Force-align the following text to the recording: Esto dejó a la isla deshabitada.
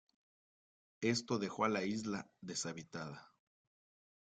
Esto 1.03 1.37
dejó 1.37 1.63
a 1.65 1.69
la 1.69 1.85
isla 1.85 2.27
deshabitada. 2.41 3.31